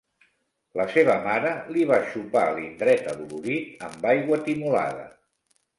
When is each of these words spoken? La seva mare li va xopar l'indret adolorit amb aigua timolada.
La 0.79 0.85
seva 0.93 1.17
mare 1.27 1.51
li 1.75 1.85
va 1.91 1.99
xopar 2.13 2.47
l'indret 2.57 3.07
adolorit 3.15 3.87
amb 3.91 4.13
aigua 4.15 4.45
timolada. 4.49 5.07